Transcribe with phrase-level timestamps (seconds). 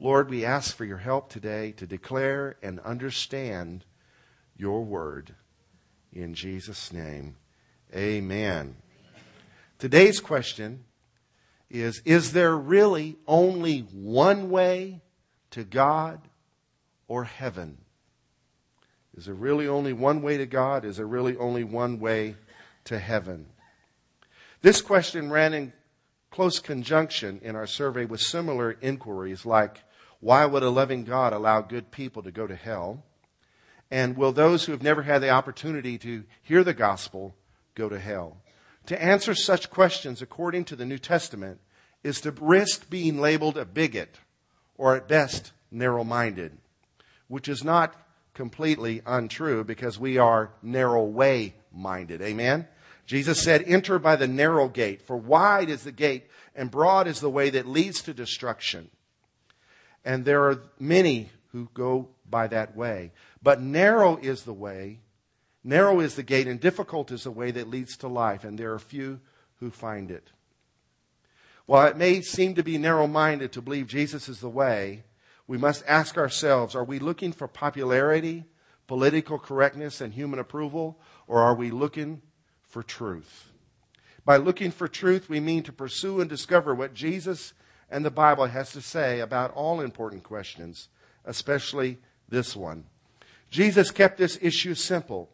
[0.00, 3.84] Lord, we ask for your help today to declare and understand
[4.56, 5.34] your word.
[6.12, 7.36] In Jesus' name,
[7.94, 8.76] amen.
[9.78, 10.84] Today's question
[11.70, 15.02] is Is there really only one way
[15.50, 16.20] to God
[17.06, 17.78] or heaven?
[19.16, 20.84] Is there really only one way to God?
[20.84, 22.34] Is there really only one way
[22.84, 23.46] to heaven?
[24.60, 25.72] This question ran in
[26.34, 29.84] close conjunction in our survey with similar inquiries like
[30.18, 33.04] why would a loving God allow good people to go to hell?
[33.88, 37.36] And will those who have never had the opportunity to hear the gospel
[37.76, 38.38] go to hell?
[38.86, 41.60] To answer such questions according to the New Testament
[42.02, 44.18] is to risk being labeled a bigot
[44.76, 46.58] or at best narrow minded,
[47.28, 47.94] which is not
[48.32, 52.20] completely untrue because we are narrow way minded.
[52.22, 52.66] Amen?
[53.06, 57.20] Jesus said, enter by the narrow gate, for wide is the gate and broad is
[57.20, 58.90] the way that leads to destruction.
[60.04, 63.12] And there are many who go by that way.
[63.42, 65.00] But narrow is the way,
[65.62, 68.72] narrow is the gate, and difficult is the way that leads to life, and there
[68.72, 69.20] are few
[69.60, 70.30] who find it.
[71.66, 75.04] While it may seem to be narrow minded to believe Jesus is the way,
[75.46, 78.44] we must ask ourselves are we looking for popularity,
[78.86, 82.20] political correctness, and human approval, or are we looking
[82.74, 83.52] for truth?
[84.24, 87.52] By looking for truth, we mean to pursue and discover what Jesus
[87.88, 90.88] and the Bible has to say about all important questions,
[91.24, 92.86] especially this one.
[93.48, 95.30] Jesus kept this issue simple.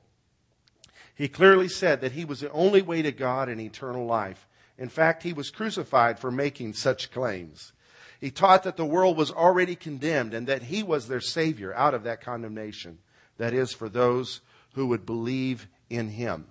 [1.15, 4.47] He clearly said that he was the only way to God and eternal life.
[4.77, 7.73] In fact, he was crucified for making such claims.
[8.21, 11.95] He taught that the world was already condemned and that he was their Savior out
[11.95, 12.99] of that condemnation.
[13.39, 14.43] That is, for those
[14.75, 16.45] who would believe in him.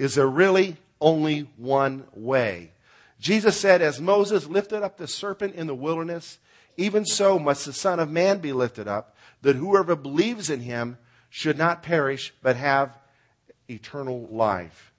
[0.00, 2.72] Is there really only one way?
[3.20, 6.38] Jesus said, As Moses lifted up the serpent in the wilderness,
[6.78, 10.96] even so must the Son of Man be lifted up, that whoever believes in him
[11.28, 12.96] should not perish, but have
[13.68, 14.94] eternal life.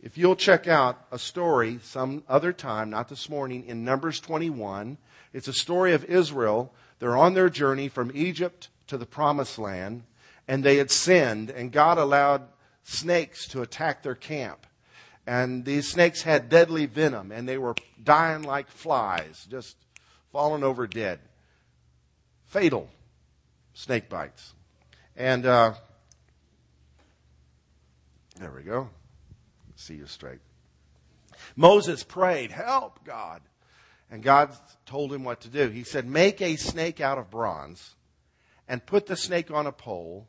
[0.00, 4.96] If you'll check out a story some other time, not this morning, in Numbers 21,
[5.32, 6.72] it's a story of Israel.
[7.00, 10.04] They're on their journey from Egypt to the promised land,
[10.46, 12.42] and they had sinned, and God allowed
[12.86, 14.66] snakes to attack their camp.
[15.26, 19.76] And these snakes had deadly venom, and they were dying like flies, just
[20.30, 21.18] falling over dead.
[22.46, 22.88] Fatal
[23.74, 24.54] snake bites.
[25.16, 25.74] And uh,
[28.38, 28.88] there we go.
[29.74, 30.38] See you straight.
[31.56, 33.42] Moses prayed, Help, God.
[34.10, 35.68] And God told him what to do.
[35.68, 37.96] He said, Make a snake out of bronze
[38.68, 40.28] and put the snake on a pole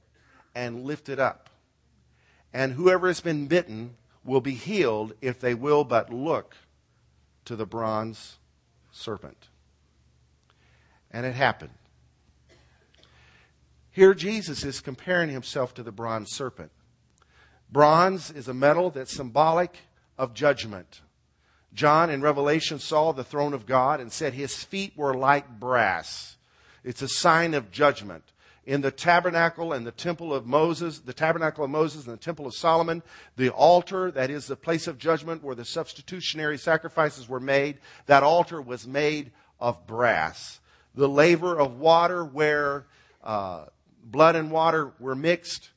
[0.55, 1.51] and lift it up.
[2.57, 6.55] And whoever has been bitten will be healed if they will but look
[7.45, 8.37] to the bronze
[8.91, 9.49] serpent.
[11.11, 11.75] And it happened.
[13.91, 16.71] Here, Jesus is comparing himself to the bronze serpent.
[17.71, 19.77] Bronze is a metal that's symbolic
[20.17, 21.01] of judgment.
[21.75, 26.37] John in Revelation saw the throne of God and said his feet were like brass.
[26.83, 28.23] It's a sign of judgment.
[28.67, 32.45] In the tabernacle and the temple of Moses, the tabernacle of Moses and the temple
[32.45, 33.01] of Solomon,
[33.37, 37.77] the altar, that is the place of judgment where the substitutionary sacrifices were made,
[38.07, 40.59] that altar was made of brass.
[40.95, 42.87] The laver of water where
[43.23, 43.67] uh,
[44.03, 45.69] blood and water were mixed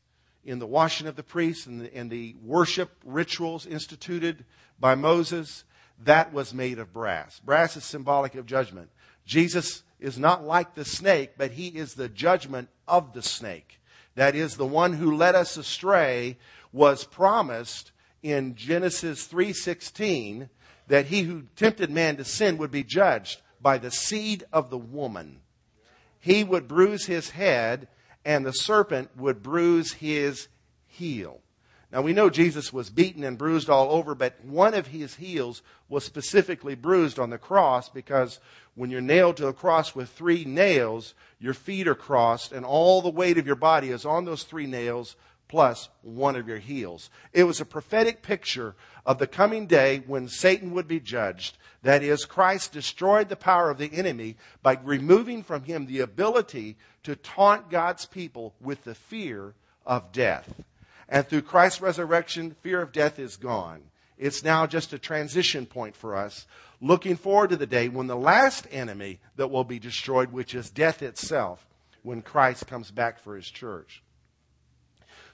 [0.45, 4.45] in the washing of the priests and the, and the worship rituals instituted
[4.81, 5.63] by Moses,
[6.03, 7.39] that was made of brass.
[7.39, 8.91] Brass is symbolic of judgment.
[9.25, 13.81] Jesus is not like the snake, but he is the judgment of the snake.
[14.15, 16.39] That is, the one who led us astray
[16.73, 20.49] was promised in Genesis 3:16
[20.89, 24.79] that he who tempted man to sin would be judged by the seed of the
[24.79, 25.41] woman.
[26.19, 27.89] He would bruise his head
[28.25, 30.49] and the serpent would bruise his
[30.87, 31.40] heel.
[31.93, 35.63] Now we know Jesus was beaten and bruised all over, but one of his heels
[35.89, 38.39] was specifically bruised on the cross because
[38.77, 43.03] when you're nailed to a cross with three nails, your feet are crossed and all
[43.03, 45.17] the weight of your body is on those three nails
[45.49, 47.11] plus one of your heels.
[47.33, 51.59] It was a prophetic picture of the coming day when Satan would be judged.
[51.83, 56.77] That is, Christ destroyed the power of the enemy by removing from him the ability
[57.03, 59.55] to taunt God's people with the fear
[59.85, 60.63] of death.
[61.11, 63.83] And through Christ's resurrection, fear of death is gone.
[64.17, 66.47] It's now just a transition point for us,
[66.81, 70.71] looking forward to the day when the last enemy that will be destroyed, which is
[70.71, 71.67] death itself,
[72.03, 74.03] when Christ comes back for his church.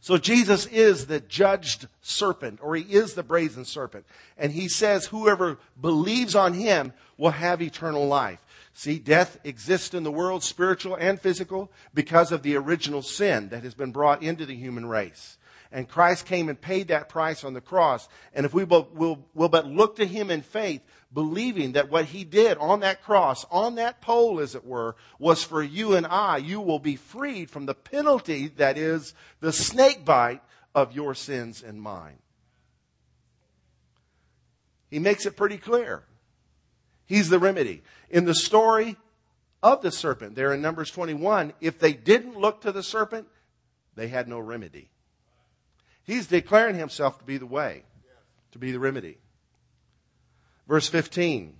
[0.01, 4.07] So Jesus is the judged serpent, or he is the brazen serpent.
[4.39, 8.41] And he says whoever believes on him will have eternal life.
[8.73, 13.65] See, death exists in the world, spiritual and physical, because of the original sin that
[13.65, 15.39] has been brought into the human race.
[15.77, 18.09] And Christ came and paid that price on the cross.
[18.33, 20.81] And if we will, will, will but look to him in faith,
[21.13, 25.45] believing that what he did on that cross, on that pole, as it were, was
[25.45, 30.03] for you and I, you will be freed from the penalty that is the snake
[30.03, 30.41] bite
[30.75, 32.21] of your sins and mine.
[34.89, 36.05] He makes it pretty clear.
[37.05, 37.83] He's the remedy.
[38.09, 38.97] In the story
[39.63, 43.29] of the serpent, there in Numbers 21, if they didn't look to the serpent,
[43.95, 44.89] they had no remedy.
[46.07, 47.83] He's declaring himself to be the way,
[48.53, 49.19] to be the remedy.
[50.69, 51.57] Verse 15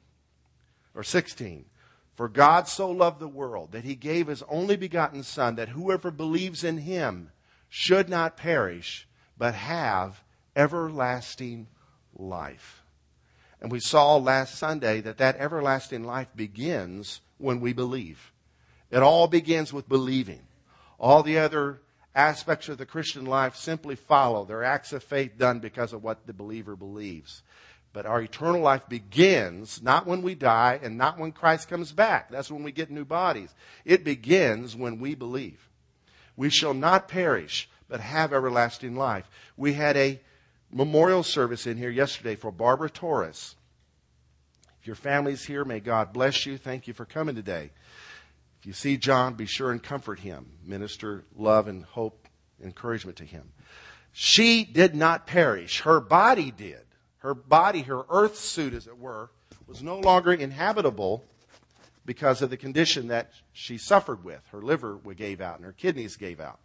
[0.95, 1.65] or 16.
[2.15, 6.11] For God so loved the world that he gave his only begotten Son, that whoever
[6.11, 7.31] believes in him
[7.69, 9.07] should not perish,
[9.37, 10.23] but have
[10.55, 11.67] everlasting
[12.17, 12.83] life.
[13.61, 18.33] And we saw last Sunday that that everlasting life begins when we believe.
[18.91, 20.47] It all begins with believing.
[20.99, 21.81] All the other
[22.17, 24.45] aspects of the Christian life simply follow.
[24.45, 27.43] They're acts of faith done because of what the believer believes.
[27.93, 32.31] But our eternal life begins not when we die and not when Christ comes back.
[32.31, 33.55] That's when we get new bodies.
[33.85, 35.69] It begins when we believe.
[36.37, 39.29] We shall not perish, but have everlasting life.
[39.57, 40.21] We had a
[40.71, 43.57] memorial service in here yesterday for Barbara Torres.
[44.81, 46.59] If your family's here, may God bless you.
[46.59, 47.71] Thank you for coming today.
[48.67, 50.45] You see John, be sure and comfort him.
[50.65, 52.27] Minister love and hope,
[52.61, 53.53] encouragement to him.
[54.11, 55.83] She did not perish.
[55.83, 56.83] Her body did.
[57.19, 59.31] Her body, her earth suit, as it were,
[59.69, 61.25] was no longer inhabitable
[62.05, 64.41] because of the condition that she suffered with.
[64.51, 66.59] Her liver gave out and her kidneys gave out.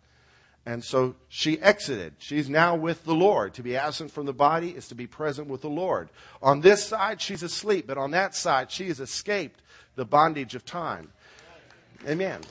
[0.65, 2.13] And so she exited.
[2.17, 3.53] She's now with the Lord.
[3.55, 6.09] To be absent from the body is to be present with the Lord.
[6.41, 9.61] On this side, she's asleep, but on that side, she has escaped
[9.95, 11.11] the bondage of time.
[12.07, 12.41] Amen.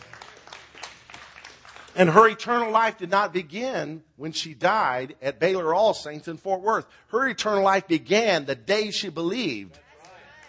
[1.96, 6.36] And her eternal life did not begin when she died at Baylor All Saints in
[6.36, 6.86] Fort Worth.
[7.08, 9.78] Her eternal life began the day she believed.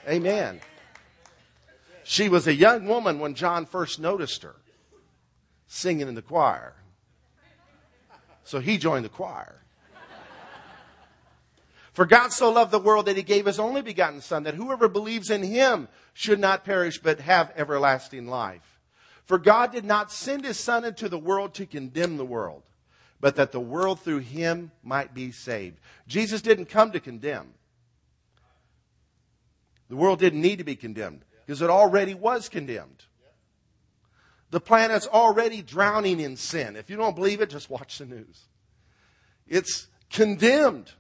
[0.08, 0.62] Amen.
[2.04, 4.56] She was a young woman when John first noticed her
[5.68, 6.74] singing in the choir.
[8.44, 9.62] So he joined the choir.
[11.94, 14.88] For God so loved the world that he gave his only begotten Son, that whoever
[14.88, 18.71] believes in him should not perish but have everlasting life.
[19.32, 22.64] For God did not send his Son into the world to condemn the world,
[23.22, 25.80] but that the world through him might be saved.
[26.06, 27.54] Jesus didn't come to condemn.
[29.88, 33.06] The world didn't need to be condemned because it already was condemned.
[34.50, 36.76] The planet's already drowning in sin.
[36.76, 38.48] If you don't believe it, just watch the news.
[39.48, 40.92] It's condemned,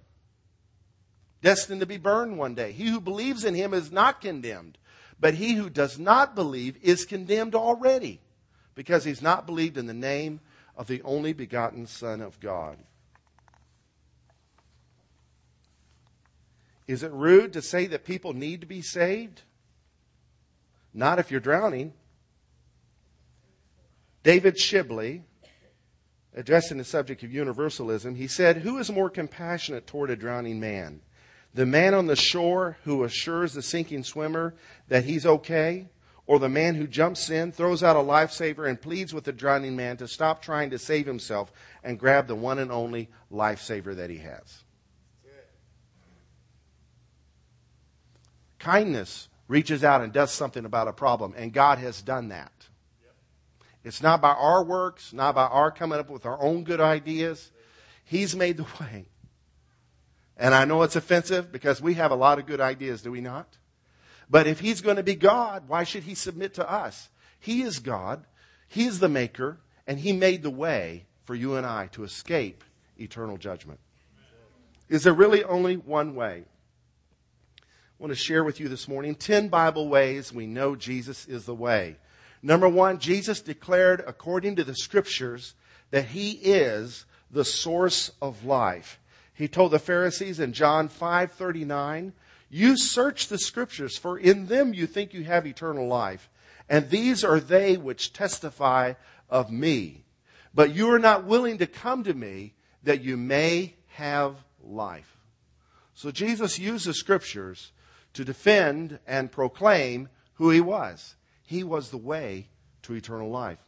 [1.41, 2.71] destined to be burned one day.
[2.71, 4.77] He who believes in him is not condemned,
[5.21, 8.19] but he who does not believe is condemned already
[8.73, 10.41] because he's not believed in the name
[10.75, 12.77] of the only begotten Son of God.
[16.87, 19.43] Is it rude to say that people need to be saved?
[20.93, 21.93] Not if you're drowning.
[24.23, 25.21] David Shibley,
[26.35, 31.01] addressing the subject of universalism, he said, Who is more compassionate toward a drowning man?
[31.53, 34.55] The man on the shore who assures the sinking swimmer
[34.87, 35.89] that he's okay,
[36.25, 39.75] or the man who jumps in, throws out a lifesaver, and pleads with the drowning
[39.75, 41.51] man to stop trying to save himself
[41.83, 44.63] and grab the one and only lifesaver that he has.
[48.59, 52.53] Kindness reaches out and does something about a problem, and God has done that.
[53.83, 57.51] It's not by our works, not by our coming up with our own good ideas.
[58.05, 59.07] He's made the way.
[60.37, 63.21] And I know it's offensive because we have a lot of good ideas, do we
[63.21, 63.57] not?
[64.29, 67.09] But if he's going to be God, why should he submit to us?
[67.39, 68.25] He is God.
[68.67, 72.63] He is the maker, and he made the way for you and I to escape
[72.97, 73.79] eternal judgment.
[74.87, 76.45] Is there really only one way?
[77.59, 77.63] I
[77.99, 81.53] want to share with you this morning 10 Bible ways we know Jesus is the
[81.53, 81.97] way.
[82.41, 85.53] Number one, Jesus declared according to the scriptures
[85.91, 88.99] that he is the source of life.
[89.41, 92.13] He told the Pharisees in John 5:39,
[92.51, 96.29] "You search the scriptures, for in them you think you have eternal life,
[96.69, 98.93] and these are they which testify
[99.31, 100.05] of me.
[100.53, 105.17] But you are not willing to come to me that you may have life."
[105.95, 107.71] So Jesus used the scriptures
[108.13, 111.15] to defend and proclaim who he was.
[111.41, 112.49] He was the way
[112.83, 113.65] to eternal life.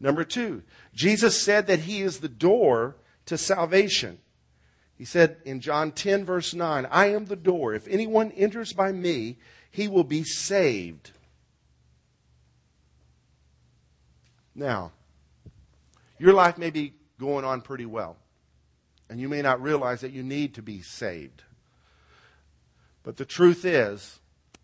[0.00, 4.18] Number 2, Jesus said that he is the door to salvation.
[5.04, 7.74] He said in John 10, verse 9, I am the door.
[7.74, 9.36] If anyone enters by me,
[9.70, 11.10] he will be saved.
[14.54, 14.92] Now,
[16.18, 18.16] your life may be going on pretty well,
[19.10, 21.42] and you may not realize that you need to be saved.
[23.02, 24.20] But the truth is,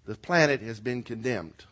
[0.06, 1.66] the planet has been condemned.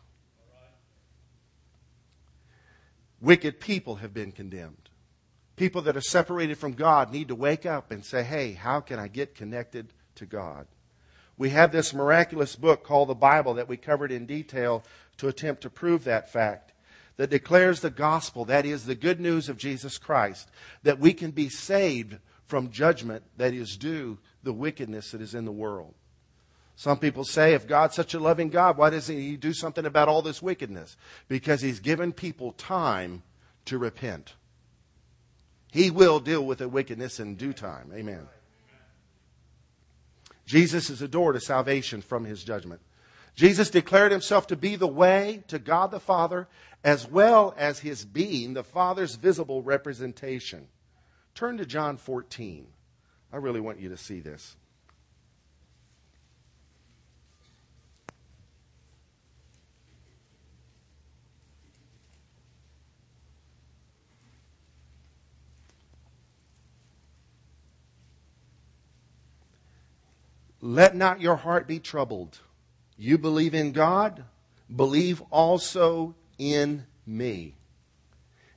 [3.19, 4.88] Wicked people have been condemned.
[5.59, 8.97] People that are separated from God need to wake up and say, hey, how can
[8.97, 10.67] I get connected to God?
[11.37, 14.85] We have this miraculous book called the Bible that we covered in detail
[15.17, 16.71] to attempt to prove that fact
[17.17, 20.49] that declares the gospel, that is, the good news of Jesus Christ,
[20.83, 25.43] that we can be saved from judgment that is due the wickedness that is in
[25.43, 25.93] the world.
[26.77, 30.07] Some people say, if God's such a loving God, why doesn't He do something about
[30.07, 30.95] all this wickedness?
[31.27, 33.23] Because He's given people time
[33.65, 34.35] to repent.
[35.71, 37.91] He will deal with the wickedness in due time.
[37.93, 38.27] Amen.
[40.45, 42.81] Jesus is a door to salvation from His judgment.
[43.35, 46.47] Jesus declared Himself to be the way to God the Father
[46.83, 50.67] as well as His being the Father's visible representation.
[51.35, 52.67] Turn to John 14.
[53.31, 54.55] I really want you to see this.
[70.61, 72.39] Let not your heart be troubled.
[72.97, 74.23] You believe in God,
[74.73, 77.55] believe also in me.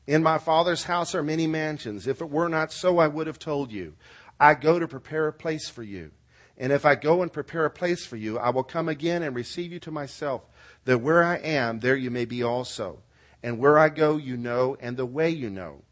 [0.07, 2.07] In my Father's house are many mansions.
[2.09, 3.95] If it were not so, I would have told you.
[4.41, 6.11] I go to prepare a place for you.
[6.59, 9.35] And if I go and prepare a place for you, I will come again and
[9.35, 10.43] receive you to myself,
[10.85, 12.99] that where I am, there you may be also.
[13.43, 15.83] And where I go, you know, and the way you know.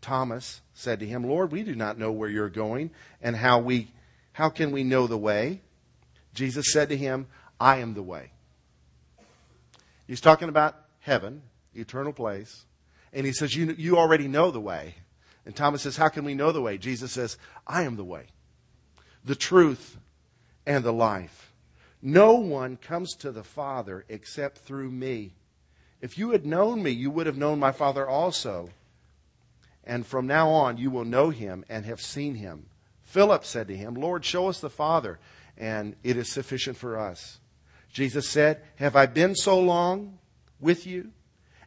[0.00, 3.88] Thomas said to him, Lord, we do not know where you're going, and how we
[4.34, 5.60] how can we know the way?
[6.34, 7.26] Jesus said to him,
[7.58, 8.32] I am the way.
[10.06, 11.42] He's talking about heaven,
[11.74, 12.66] eternal place.
[13.12, 14.96] And he says, you, you already know the way.
[15.46, 16.78] And Thomas says, How can we know the way?
[16.78, 17.36] Jesus says,
[17.66, 18.26] I am the way,
[19.24, 19.98] the truth,
[20.66, 21.52] and the life.
[22.02, 25.32] No one comes to the Father except through me.
[26.00, 28.70] If you had known me, you would have known my Father also.
[29.84, 32.66] And from now on, you will know him and have seen him.
[33.04, 35.18] Philip said to him, Lord, show us the Father,
[35.56, 37.38] and it is sufficient for us.
[37.92, 40.18] Jesus said, Have I been so long
[40.58, 41.12] with you,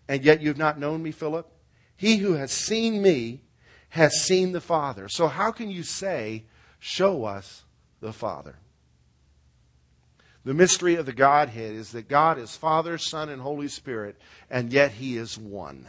[0.08, 1.50] and yet you've not known me, Philip?
[1.96, 3.42] He who has seen me
[3.90, 5.08] has seen the Father.
[5.08, 6.44] So how can you say,
[6.80, 7.64] Show us
[8.02, 8.56] the Father?
[10.44, 14.18] The mystery of the Godhead is that God is Father, Son, and Holy Spirit,
[14.50, 15.88] and yet He is one.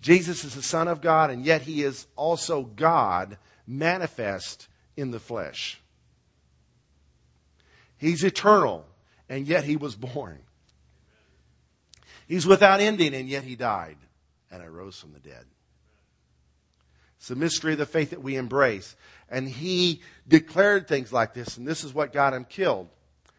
[0.00, 3.36] Jesus is the Son of God, and yet He is also God
[3.78, 5.80] manifest in the flesh.
[7.96, 8.84] He's eternal,
[9.28, 10.40] and yet he was born.
[12.26, 13.96] He's without ending, and yet he died
[14.50, 15.44] and arose from the dead.
[17.18, 18.96] It's the mystery of the faith that we embrace.
[19.28, 22.88] And he declared things like this, and this is what got him killed.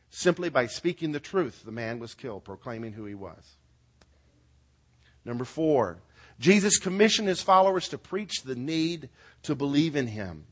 [0.10, 3.58] Simply by speaking the truth, the man was killed, proclaiming who he was.
[5.26, 5.98] Number four,
[6.40, 9.10] Jesus commissioned his followers to preach the need
[9.44, 10.46] to believe in him.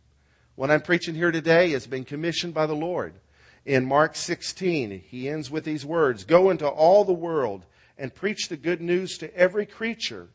[0.55, 3.13] What I'm preaching here today has been commissioned by the Lord.
[3.65, 7.65] In Mark 16, he ends with these words Go into all the world
[7.97, 10.29] and preach the good news to every creature.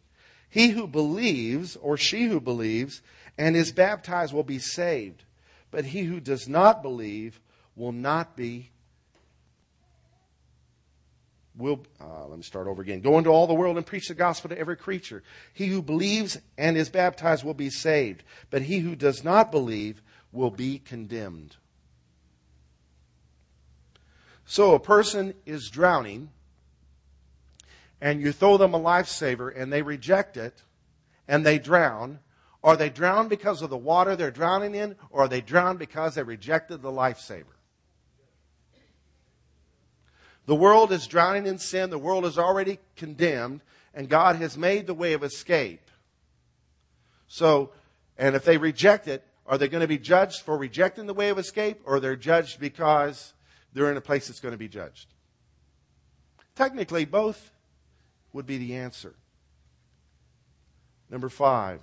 [0.48, 3.02] He who believes, or she who believes,
[3.36, 5.24] and is baptized will be saved,
[5.70, 7.40] but he who does not believe
[7.74, 8.70] will not be
[11.56, 13.00] will, uh, let me start over again.
[13.00, 15.22] Go into all the world and preach the gospel to every creature.
[15.52, 20.02] He who believes and is baptized will be saved, but he who does not believe
[20.32, 21.56] will be condemned.
[24.44, 26.30] So a person is drowning,
[28.00, 30.62] and you throw them a lifesaver and they reject it,
[31.26, 32.20] and they drown.
[32.62, 36.14] Are they drowned because of the water they're drowning in, or are they drowned because
[36.14, 37.55] they rejected the lifesaver?
[40.46, 41.90] The world is drowning in sin.
[41.90, 43.60] The world is already condemned,
[43.92, 45.90] and God has made the way of escape.
[47.28, 47.72] So,
[48.16, 51.28] and if they reject it, are they going to be judged for rejecting the way
[51.28, 53.34] of escape, or they're judged because
[53.72, 55.08] they're in a place that's going to be judged?
[56.54, 57.50] Technically, both
[58.32, 59.14] would be the answer.
[61.10, 61.80] Number five,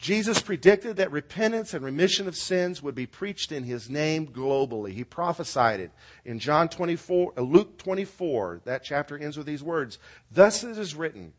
[0.00, 4.92] Jesus predicted that repentance and remission of sins would be preached in his name globally.
[4.92, 5.90] He prophesied it
[6.24, 8.62] in John 24, uh, Luke 24.
[8.64, 9.98] That chapter ends with these words.
[10.32, 11.34] Thus it is written,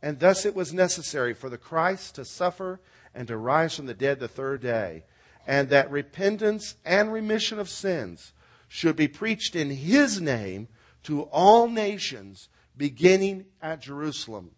[0.00, 2.80] And thus it was necessary for the Christ to suffer
[3.14, 5.04] and to rise from the dead the third day,
[5.46, 8.32] and that repentance and remission of sins
[8.66, 10.68] should be preached in his name
[11.02, 14.52] to all nations, beginning at Jerusalem.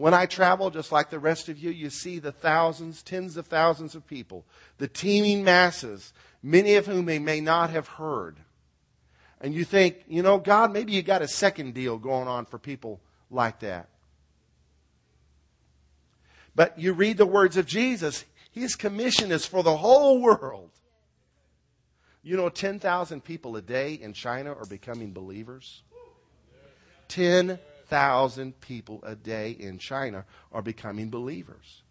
[0.00, 3.48] When I travel, just like the rest of you, you see the thousands, tens of
[3.48, 4.46] thousands of people,
[4.78, 8.38] the teeming masses, many of whom they may not have heard.
[9.42, 12.58] And you think, you know, God, maybe you got a second deal going on for
[12.58, 12.98] people
[13.30, 13.90] like that.
[16.54, 20.70] But you read the words of Jesus, His commission is for the whole world.
[22.22, 25.82] You know, 10,000 people a day in China are becoming believers.
[27.08, 27.58] 10
[27.90, 31.82] thousand people a day in China are becoming believers.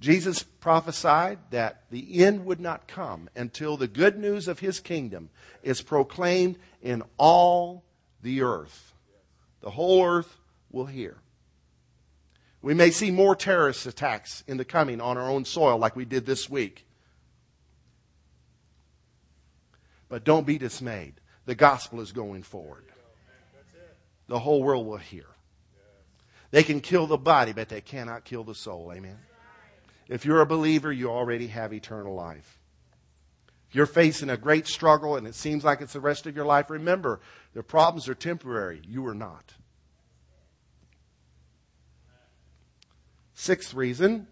[0.00, 5.28] Jesus prophesied that the end would not come until the good news of his kingdom
[5.62, 7.84] is proclaimed in all
[8.22, 8.94] the earth.
[9.60, 10.38] The whole earth
[10.70, 11.18] will hear.
[12.62, 16.06] We may see more terrorist attacks in the coming on our own soil like we
[16.06, 16.86] did this week.
[20.08, 21.20] But don't be dismayed.
[21.44, 22.89] The gospel is going forward
[24.30, 25.26] the whole world will hear.
[26.52, 28.92] They can kill the body, but they cannot kill the soul.
[28.94, 29.18] Amen.
[30.08, 32.60] If you're a believer, you already have eternal life.
[33.68, 36.44] If you're facing a great struggle and it seems like it's the rest of your
[36.44, 37.20] life, remember,
[37.54, 38.80] the problems are temporary.
[38.86, 39.54] You are not.
[43.34, 44.28] Sixth reason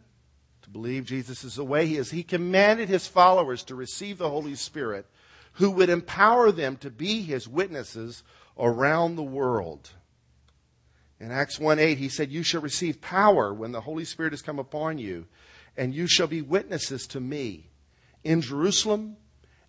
[0.63, 4.31] to believe Jesus is the way he is he commanded his followers to receive the
[4.31, 5.07] Holy Spirit
[5.55, 8.23] who would empower them to be his witnesses
[8.59, 9.91] around the world.
[11.21, 14.43] In Acts 1 8, he said, You shall receive power when the Holy Spirit has
[14.43, 15.27] come upon you,
[15.77, 17.71] and you shall be witnesses to me
[18.25, 19.17] in Jerusalem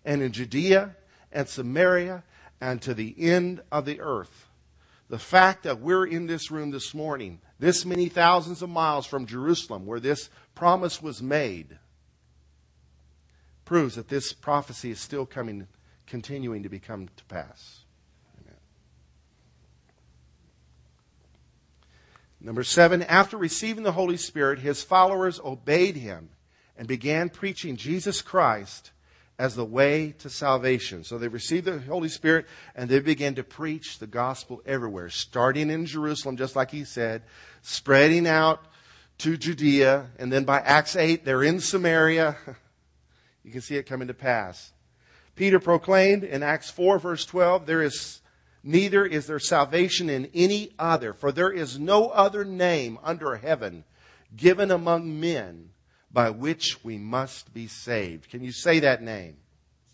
[0.04, 0.96] and in Judea
[1.32, 2.22] and Samaria
[2.60, 4.46] and to the end of the earth.
[5.08, 9.26] The fact that we're in this room this morning, this many thousands of miles from
[9.26, 11.78] Jerusalem, where this promise was made,
[13.64, 15.66] proves that this prophecy is still coming,
[16.06, 17.80] continuing to become to pass.
[22.40, 26.30] Number seven, after receiving the Holy Spirit, his followers obeyed him
[26.76, 28.92] and began preaching Jesus Christ
[29.38, 31.04] as the way to salvation.
[31.04, 35.70] So they received the Holy Spirit and they began to preach the gospel everywhere, starting
[35.70, 37.22] in Jerusalem, just like he said,
[37.62, 38.64] spreading out
[39.18, 42.36] to Judea, and then by Acts 8, they're in Samaria.
[43.42, 44.70] You can see it coming to pass.
[45.34, 48.19] Peter proclaimed in Acts 4, verse 12, there is
[48.62, 53.84] neither is there salvation in any other, for there is no other name under heaven
[54.36, 55.70] given among men
[56.12, 58.30] by which we must be saved.
[58.30, 59.36] Can you say that name?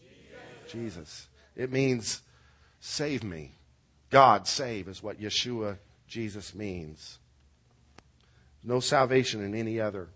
[0.00, 0.72] Jesus.
[0.72, 1.28] Jesus.
[1.54, 2.22] It means
[2.80, 3.52] save me.
[4.10, 7.18] God save is what Yeshua, Jesus means.
[8.62, 10.08] No salvation in any other.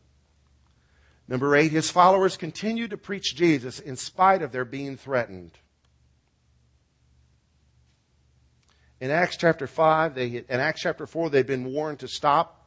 [1.29, 5.53] Number eight, his followers continued to preach Jesus in spite of their being threatened.
[9.01, 12.67] In Acts chapter 5, they, in Acts chapter 4, they'd been warned to stop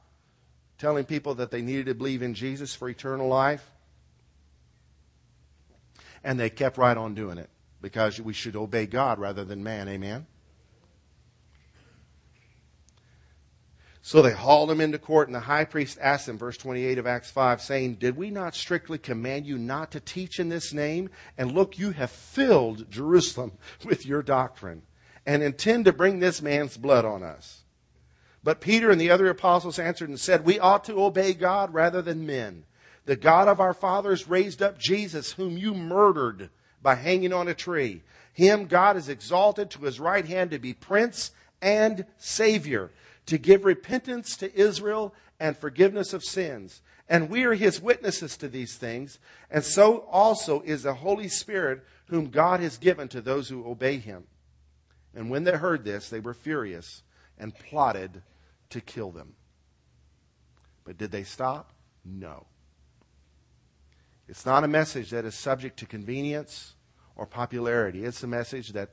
[0.79, 3.69] telling people that they needed to believe in Jesus for eternal life.
[6.23, 7.49] And they kept right on doing it
[7.81, 9.87] because we should obey God rather than man.
[9.87, 10.25] Amen?
[14.01, 17.07] So they hauled him into court, and the high priest asked him, verse 28 of
[17.07, 21.09] Acts 5, saying, Did we not strictly command you not to teach in this name?
[21.37, 23.53] And look, you have filled Jerusalem
[23.85, 24.81] with your doctrine
[25.25, 27.63] and intend to bring this man's blood on us.
[28.43, 32.01] But Peter and the other apostles answered and said, We ought to obey God rather
[32.01, 32.65] than men.
[33.05, 36.49] The God of our fathers raised up Jesus, whom you murdered
[36.81, 38.01] by hanging on a tree.
[38.33, 41.31] Him God has exalted to his right hand to be prince
[41.61, 42.91] and savior,
[43.27, 46.81] to give repentance to Israel and forgiveness of sins.
[47.07, 49.19] And we are his witnesses to these things,
[49.51, 53.97] and so also is the Holy Spirit, whom God has given to those who obey
[53.97, 54.23] him.
[55.15, 57.03] And when they heard this, they were furious
[57.37, 58.21] and plotted
[58.69, 59.35] to kill them.
[60.83, 61.71] But did they stop?
[62.03, 62.47] No.
[64.27, 66.73] It's not a message that is subject to convenience
[67.15, 68.03] or popularity.
[68.03, 68.89] It's a message that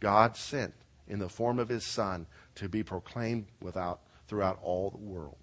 [0.00, 0.74] God sent
[1.08, 5.36] in the form of his son to be proclaimed without throughout all the world.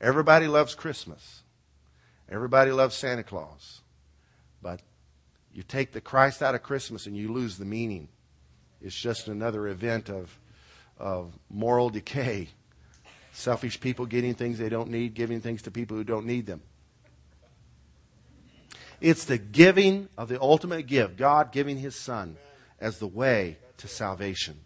[0.00, 1.42] Everybody loves Christmas.
[2.28, 3.82] Everybody loves Santa Claus.
[4.62, 4.80] But
[5.52, 8.08] you take the Christ out of Christmas and you lose the meaning
[8.82, 10.36] it's just another event of,
[10.98, 12.48] of moral decay.
[13.32, 16.62] Selfish people getting things they don't need, giving things to people who don't need them.
[19.00, 22.36] It's the giving of the ultimate gift, God giving His Son
[22.78, 24.58] as the way to salvation.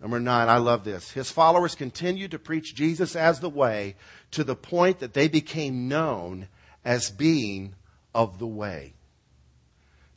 [0.00, 1.10] Number nine, I love this.
[1.10, 3.96] His followers continued to preach Jesus as the way
[4.30, 6.48] to the point that they became known
[6.84, 7.74] as being
[8.14, 8.94] of the way.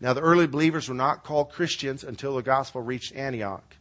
[0.02, 3.76] Now, the early believers were not called Christians until the gospel reached Antioch.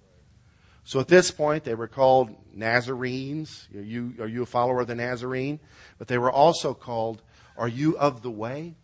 [0.84, 3.66] So at this point, they were called Nazarenes.
[3.74, 5.60] Are you, are you a follower of the Nazarene?
[5.98, 7.22] But they were also called,
[7.56, 8.74] Are you of the way?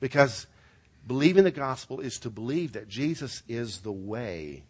[0.00, 0.48] Because
[1.06, 4.64] believing the gospel is to believe that Jesus is the way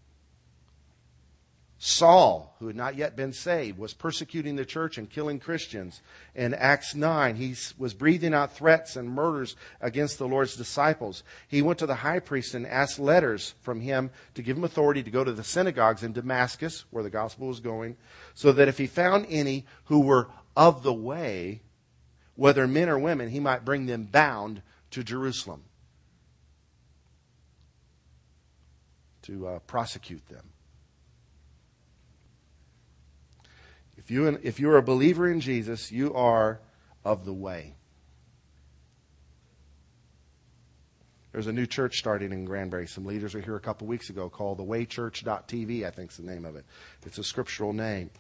[1.85, 6.01] Saul, who had not yet been saved, was persecuting the church and killing Christians.
[6.33, 11.25] In Acts 9, he was breathing out threats and murders against the Lord's disciples.
[11.49, 15.03] He went to the high priest and asked letters from him to give him authority
[15.03, 17.97] to go to the synagogues in Damascus, where the gospel was going,
[18.33, 21.62] so that if he found any who were of the way,
[22.37, 25.64] whether men or women, he might bring them bound to Jerusalem
[29.23, 30.53] to uh, prosecute them.
[34.04, 36.60] If, you, if you're a believer in Jesus, you are
[37.04, 37.74] of the way.
[41.32, 42.86] There's a new church starting in Granbury.
[42.86, 46.24] Some leaders were here a couple weeks ago called the waychurch.tv, I think is the
[46.24, 46.66] name of it.
[47.06, 48.10] It's a scriptural name.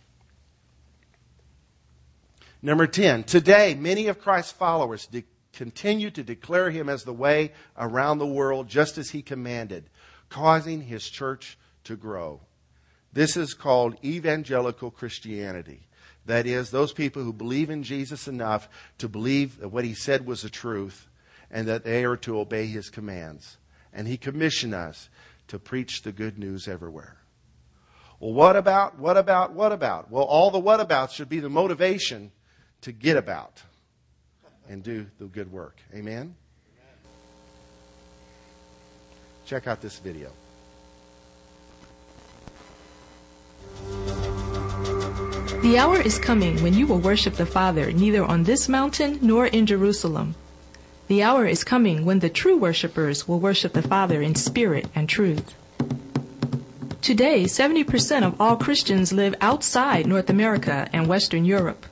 [2.62, 7.52] Number 10, today many of Christ's followers de- continue to declare him as the way
[7.76, 9.90] around the world just as he commanded,
[10.28, 12.40] causing his church to grow.
[13.12, 15.88] This is called evangelical Christianity.
[16.26, 20.24] That is, those people who believe in Jesus enough to believe that what he said
[20.24, 21.08] was the truth
[21.50, 23.58] and that they are to obey his commands.
[23.92, 25.10] And he commissioned us
[25.48, 27.18] to preach the good news everywhere.
[28.20, 30.10] Well, what about, what about, what about?
[30.10, 32.30] Well, all the what abouts should be the motivation
[32.82, 33.60] to get about
[34.68, 35.80] and do the good work.
[35.92, 36.36] Amen?
[39.44, 40.30] Check out this video.
[45.62, 49.46] The hour is coming when you will worship the Father neither on this mountain nor
[49.46, 50.34] in Jerusalem.
[51.08, 55.08] The hour is coming when the true worshippers will worship the Father in spirit and
[55.08, 55.54] truth.
[57.00, 61.86] Today, 70% of all Christians live outside North America and Western Europe.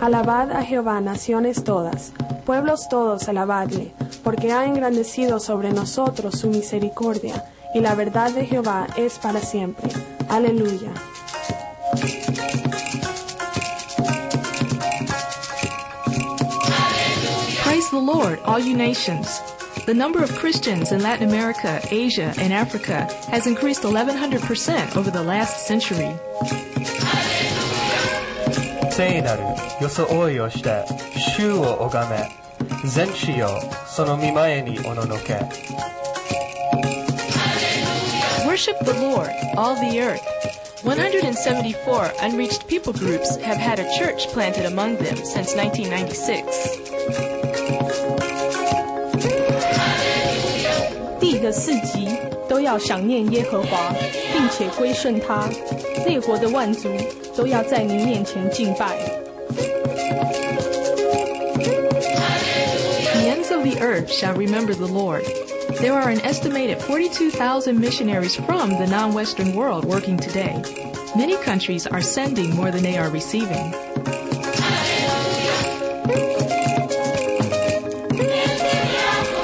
[0.00, 2.12] Alabad a Jehová, naciones todas,
[2.44, 3.92] pueblos todos, alabadle,
[4.27, 9.89] porque ha engrandecido sobre nosotros su misericordia y la verdad de Jehová es para siempre.
[10.29, 10.93] Aleluya.
[17.63, 19.41] Praise the Lord, all you nations.
[19.85, 25.23] The number of Christians in Latin America, Asia, and Africa has increased 1100% over the
[25.23, 26.15] last century.
[28.91, 29.43] 聖なる
[29.81, 30.85] 装いをして
[31.35, 32.29] 主を拝め
[32.85, 33.49] 全地よ
[33.87, 35.39] その御前におののけ
[38.45, 40.21] Worship the Lord, all the earth.
[40.83, 46.43] 174 unreached people groups have had a church planted among them since 1996.
[51.19, 52.09] 地的四极
[52.49, 53.91] 都要想念耶和华，
[54.33, 55.49] 并且归顺他；
[56.05, 56.89] 列国的万族
[57.35, 59.16] 都要在你面前敬拜。
[63.77, 65.23] The ends of the earth shall remember the Lord.
[65.79, 70.59] There are an estimated 42,000 missionaries from the non-Western world working today.
[71.15, 73.71] Many countries are sending more than they are receiving.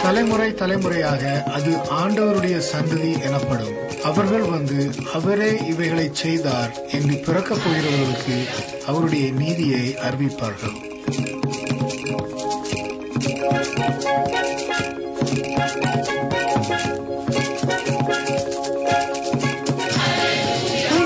[0.01, 1.71] தலைமுறை தலைமுறையாக அது
[2.01, 8.37] ஆண்டவருடைய சந்ததி எனப்படும் அவர்கள் வந்து அவரே இவைகளை செய்தார் என்று பிறக்கப் போகிறவர்களுக்கு
[8.85, 10.77] அவருடைய நீதியை அறிவிப்பார்கள்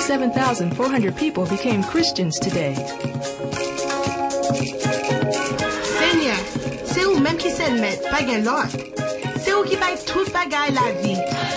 [0.08, 2.74] 27,400 people became Christians today.
[5.84, 6.36] Seigneur,
[6.84, 8.76] c'est ou même qui s'est met, pas gain l'autre.
[9.42, 11.16] C'est ou qui va tout bagaille la vie.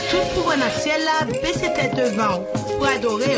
[0.09, 2.43] Tout pour un ciel là, baisser tête devant,
[2.77, 3.37] pour adorer.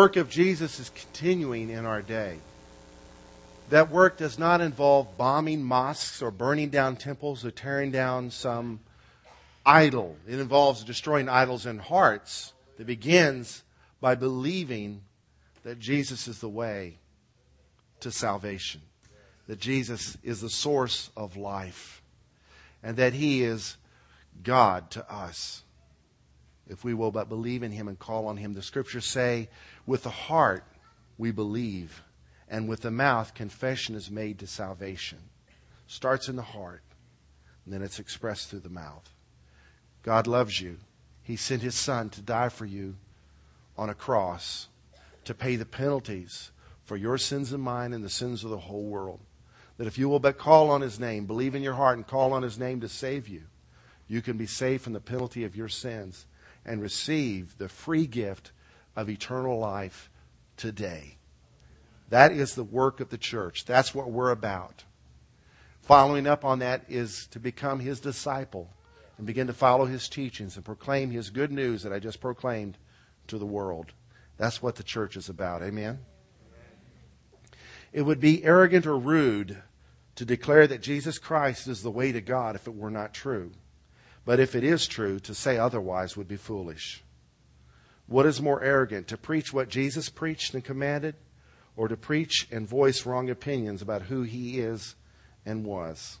[0.00, 2.38] Work of Jesus is continuing in our day.
[3.68, 8.80] That work does not involve bombing mosques or burning down temples or tearing down some
[9.66, 10.16] idol.
[10.26, 13.62] It involves destroying idols in hearts that begins
[14.00, 15.02] by believing
[15.64, 16.96] that Jesus is the way
[18.00, 18.80] to salvation,
[19.48, 22.00] that Jesus is the source of life,
[22.82, 23.76] and that He is
[24.42, 25.62] God to us.
[26.70, 29.48] If we will but believe in Him and call on Him, the scriptures say,
[29.86, 30.64] with the heart
[31.18, 32.00] we believe,
[32.48, 35.18] and with the mouth confession is made to salvation.
[35.88, 36.82] Starts in the heart,
[37.64, 39.12] and then it's expressed through the mouth.
[40.04, 40.76] God loves you.
[41.24, 42.94] He sent His Son to die for you
[43.76, 44.68] on a cross
[45.24, 46.52] to pay the penalties
[46.84, 49.18] for your sins and mine and the sins of the whole world.
[49.76, 52.32] That if you will but call on His name, believe in your heart, and call
[52.32, 53.42] on His name to save you,
[54.06, 56.26] you can be saved from the penalty of your sins
[56.70, 58.52] and receive the free gift
[58.94, 60.08] of eternal life
[60.56, 61.16] today.
[62.10, 63.64] That is the work of the church.
[63.64, 64.84] That's what we're about.
[65.82, 68.70] Following up on that is to become His disciple
[69.18, 72.78] and begin to follow His teachings and proclaim His good news that I just proclaimed
[73.26, 73.92] to the world.
[74.36, 75.64] That's what the church is about.
[75.64, 75.98] Amen?
[77.92, 79.60] It would be arrogant or rude
[80.14, 83.50] to declare that Jesus Christ is the way to God if it were not true.
[84.24, 87.02] But if it is true, to say otherwise would be foolish.
[88.06, 91.14] What is more arrogant, to preach what Jesus preached and commanded,
[91.76, 94.94] or to preach and voice wrong opinions about who he is
[95.46, 96.18] and was?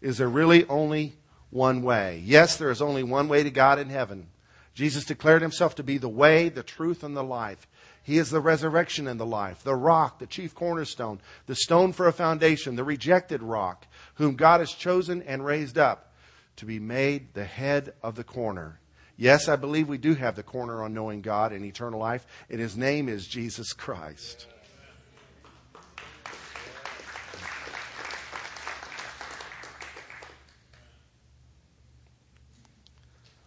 [0.00, 1.16] Is there really only
[1.50, 2.22] one way?
[2.24, 4.28] Yes, there is only one way to God in heaven.
[4.72, 7.66] Jesus declared himself to be the way, the truth, and the life.
[8.02, 12.08] He is the resurrection and the life, the rock, the chief cornerstone, the stone for
[12.08, 16.12] a foundation, the rejected rock, whom God has chosen and raised up
[16.56, 18.80] to be made the head of the corner.
[19.16, 22.58] Yes, I believe we do have the corner on knowing God and eternal life, and
[22.58, 24.46] his name is Jesus Christ.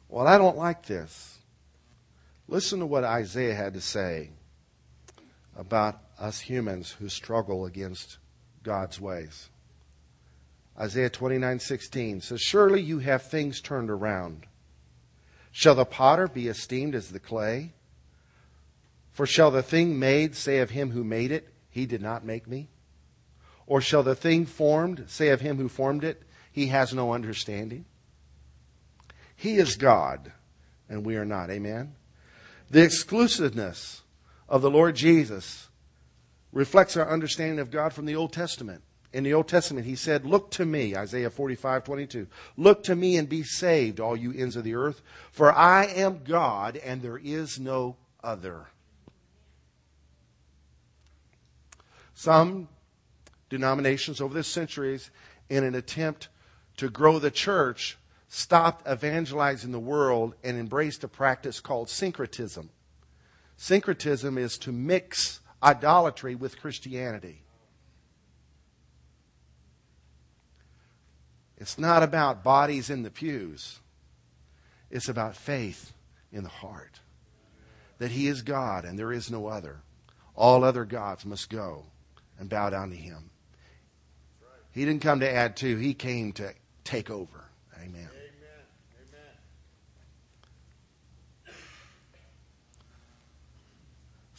[0.09, 1.39] Well, I don't like this.
[2.47, 4.29] Listen to what Isaiah had to say
[5.57, 8.19] about us humans who struggle against
[8.61, 9.49] God's ways.
[10.79, 14.47] Isaiah 29:16 says, "Surely you have things turned around.
[15.51, 17.73] Shall the potter be esteemed as the clay?
[19.11, 22.47] For shall the thing made say of him who made it, he did not make
[22.47, 22.69] me?
[23.67, 27.85] Or shall the thing formed say of him who formed it, he has no understanding?
[29.35, 30.31] He is God,
[30.89, 31.51] and we are not.
[31.51, 31.95] Amen.
[32.71, 34.01] The exclusiveness
[34.49, 35.69] of the Lord Jesus
[36.51, 38.83] reflects our understanding of God from the Old Testament.
[39.13, 42.27] In the Old Testament, he said, Look to me, Isaiah 45, 22.
[42.57, 46.23] Look to me and be saved, all you ends of the earth, for I am
[46.23, 48.67] God and there is no other.
[52.15, 52.69] Some
[53.49, 55.11] denominations over the centuries,
[55.47, 56.29] in an attempt
[56.77, 57.97] to grow the church,
[58.27, 62.71] stopped evangelizing the world and embraced a practice called syncretism.
[63.57, 67.42] Syncretism is to mix idolatry with Christianity.
[71.63, 73.79] It's not about bodies in the pews.
[74.91, 75.93] It's about faith
[76.29, 76.99] in the heart.
[77.99, 79.77] That He is God and there is no other.
[80.35, 81.85] All other gods must go
[82.37, 83.29] and bow down to Him.
[84.73, 87.45] He didn't come to add to, He came to take over.
[87.81, 88.09] Amen.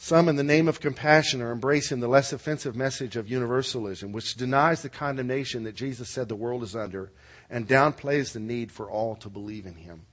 [0.05, 4.35] Some, in the name of compassion, are embracing the less offensive message of universalism, which
[4.35, 7.11] denies the condemnation that Jesus said the world is under
[7.49, 10.05] and downplays the need for all to believe in him.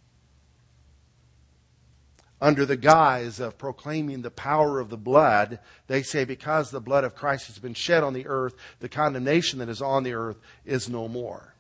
[2.41, 7.05] Under the guise of proclaiming the power of the blood, they say because the blood
[7.05, 10.39] of Christ has been shed on the earth, the condemnation that is on the earth
[10.65, 11.55] is no more.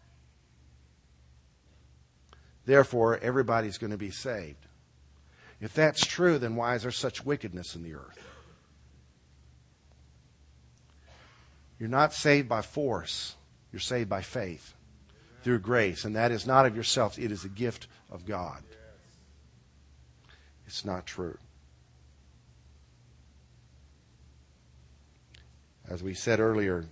[2.64, 4.66] Therefore, everybody's going to be saved.
[5.62, 8.18] If that's true, then why is there such wickedness in the earth?
[11.78, 13.36] You're not saved by force,
[13.72, 14.74] you're saved by faith
[15.42, 16.04] through grace.
[16.04, 18.62] And that is not of yourself, it is a gift of God.
[20.66, 21.38] It's not true.
[25.88, 26.86] As we said earlier,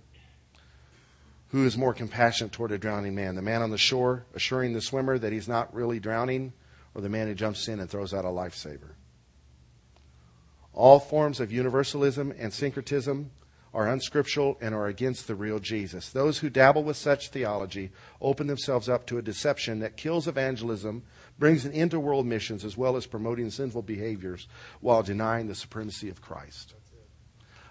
[1.49, 3.35] who is more compassionate toward a drowning man?
[3.35, 6.53] The man on the shore assuring the swimmer that he's not really drowning,
[6.93, 8.95] or the man who jumps in and throws out a lifesaver.
[10.73, 13.31] All forms of universalism and syncretism
[13.73, 16.09] are unscriptural and are against the real Jesus.
[16.09, 21.03] Those who dabble with such theology open themselves up to a deception that kills evangelism,
[21.39, 24.47] brings an end to world missions, as well as promoting sinful behaviors
[24.81, 26.73] while denying the supremacy of Christ.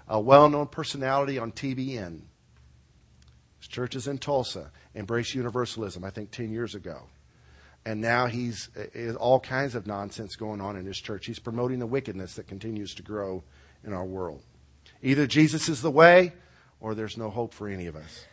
[0.08, 2.22] A well known personality on TBN,
[3.58, 7.08] his church is in Tulsa, embraced universalism, I think 10 years ago.
[7.84, 11.26] And now he's uh, all kinds of nonsense going on in his church.
[11.26, 13.42] He's promoting the wickedness that continues to grow
[13.84, 14.42] in our world.
[15.02, 16.32] Either Jesus is the way
[16.80, 18.26] or there's no hope for any of us.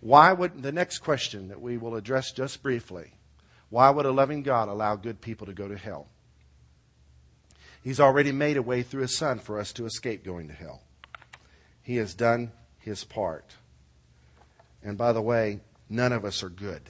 [0.00, 3.12] Why would, the next question that we will address just briefly,
[3.70, 6.08] why would a loving God allow good people to go to hell?
[7.82, 10.82] He's already made a way through his son for us to escape going to hell.
[11.82, 13.54] He has done his part.
[14.82, 16.82] And by the way, none of us are good.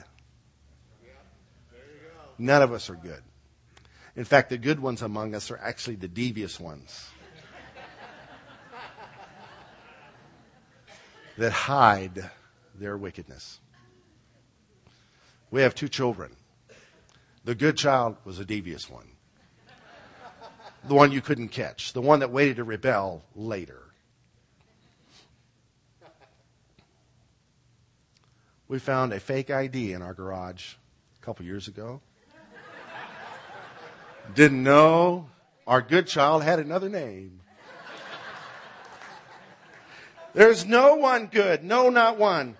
[2.37, 3.21] None of us are good.
[4.15, 7.09] In fact, the good ones among us are actually the devious ones.
[11.37, 12.29] that hide
[12.75, 13.59] their wickedness.
[15.51, 16.35] We have two children.
[17.45, 19.07] The good child was a devious one,
[20.83, 23.83] the one you couldn't catch, the one that waited to rebel later.
[28.67, 30.73] We found a fake ID in our garage
[31.21, 32.01] a couple years ago.
[34.35, 35.29] Didn't know
[35.65, 37.41] our good child had another name.
[40.33, 41.63] There's no one good.
[41.63, 42.55] No, not one.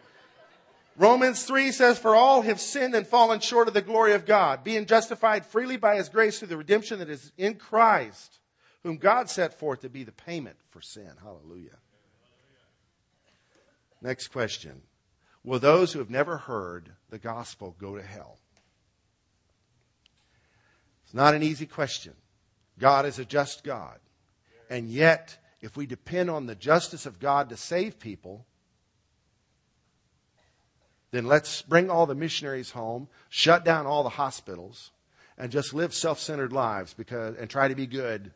[0.98, 4.64] Romans 3 says, For all have sinned and fallen short of the glory of God,
[4.64, 8.40] being justified freely by his grace through the redemption that is in Christ,
[8.82, 11.12] whom God set forth to be the payment for sin.
[11.22, 11.78] Hallelujah.
[14.02, 14.82] Next question
[15.44, 18.40] Will those who have never heard the gospel go to hell?
[21.08, 22.12] It's not an easy question.
[22.78, 23.98] God is a just God.
[24.70, 28.46] And yet, if we depend on the justice of God to save people,
[31.12, 34.92] then let's bring all the missionaries home, shut down all the hospitals,
[35.38, 38.34] and just live self centered lives because, and try to be good.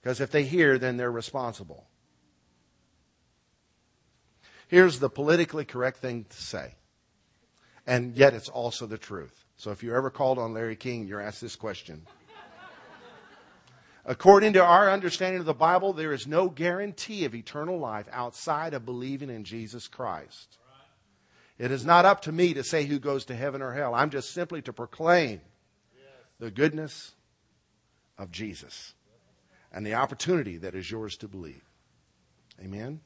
[0.00, 1.86] Because if they hear, then they're responsible.
[4.68, 6.76] Here's the politically correct thing to say,
[7.86, 9.45] and yet it's also the truth.
[9.56, 12.02] So if you're ever called on Larry King, you're asked this question.
[14.04, 18.72] According to our understanding of the Bible, there is no guarantee of eternal life outside
[18.72, 20.58] of believing in Jesus Christ.
[21.58, 23.94] It is not up to me to say who goes to heaven or hell.
[23.94, 25.40] I'm just simply to proclaim
[26.38, 27.14] the goodness
[28.18, 28.94] of Jesus
[29.72, 31.62] and the opportunity that is yours to believe.
[32.62, 33.00] Amen.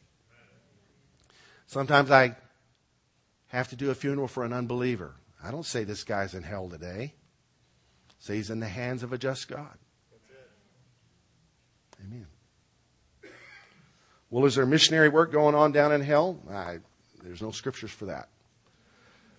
[1.67, 2.37] Sometimes I
[3.49, 5.15] have to do a funeral for an unbeliever.
[5.42, 7.14] I don't say this guy's in hell today.
[8.09, 9.79] I say he's in the hands of a just God.
[12.05, 12.26] Amen.
[14.31, 16.38] Well, is there missionary work going on down in hell?
[16.50, 16.79] I,
[17.22, 18.29] there's no scriptures for that.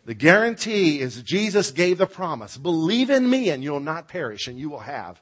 [0.06, 4.58] The guarantee is Jesus gave the promise believe in me and you'll not perish and
[4.58, 5.22] you will have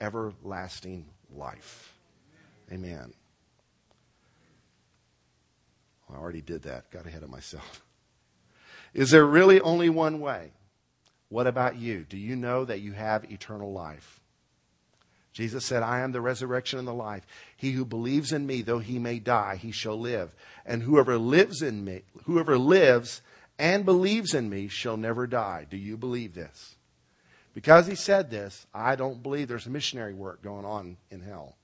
[0.00, 1.92] everlasting life.
[2.72, 3.12] Amen.
[6.08, 7.82] I already did that, got ahead of myself.
[8.94, 10.52] Is there really only one way?
[11.28, 12.04] What about you?
[12.08, 14.20] Do you know that you have eternal life?
[15.32, 17.24] Jesus said, I am the resurrection and the life.
[17.56, 20.34] He who believes in me, though he may die, he shall live.
[20.66, 23.22] And whoever lives in me, whoever lives
[23.58, 25.66] and believes in me shall never die.
[25.70, 26.74] Do you believe this?
[27.54, 31.56] Because he said this, I don't believe there's missionary work going on in hell.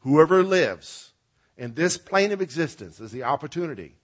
[0.00, 1.12] Whoever lives
[1.56, 3.94] in this plane of existence is the opportunity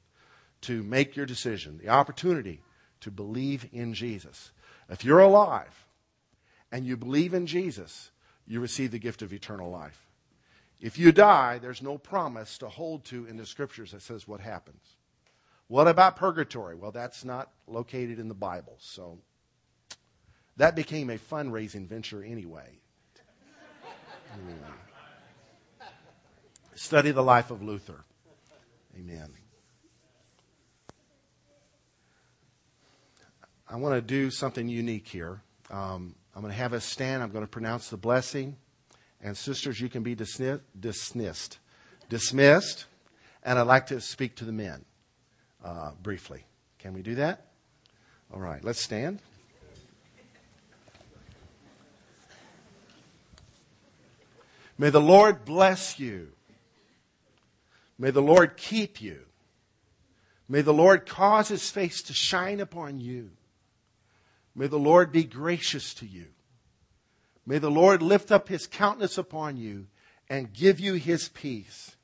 [0.62, 2.62] to make your decision, the opportunity
[3.01, 4.53] to believe in Jesus.
[4.88, 5.87] If you're alive
[6.70, 8.11] and you believe in Jesus,
[8.46, 10.07] you receive the gift of eternal life.
[10.81, 14.40] If you die, there's no promise to hold to in the scriptures that says what
[14.40, 14.96] happens.
[15.68, 16.75] What about purgatory?
[16.75, 18.77] Well, that's not located in the Bible.
[18.79, 19.18] So
[20.57, 22.81] that became a fundraising venture anyway.
[26.75, 28.05] Study the life of Luther.
[28.99, 29.31] Amen.
[33.72, 35.42] I want to do something unique here.
[35.70, 37.22] Um, I'm going to have us stand.
[37.22, 38.56] I'm going to pronounce the blessing.
[39.22, 40.62] And sisters, you can be dismissed.
[40.78, 41.59] Dismissed.
[42.09, 42.87] dismissed.
[43.44, 44.84] And I'd like to speak to the men
[45.64, 46.42] uh, briefly.
[46.80, 47.47] Can we do that?
[48.34, 49.20] All right, let's stand.
[54.78, 56.32] May the Lord bless you.
[58.01, 59.20] May the Lord keep you.
[60.49, 63.30] May the Lord cause his face to shine upon you
[64.55, 66.26] May the Lord be gracious to you.
[67.46, 69.86] May the Lord lift up his countenance upon you
[70.28, 71.96] and give you his peace.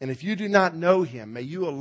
[0.00, 1.76] And if you do not know him, may you allow